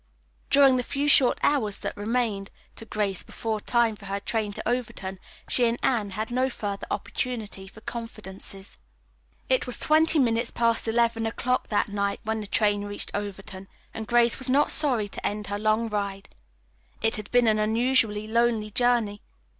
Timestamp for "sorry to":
14.71-15.23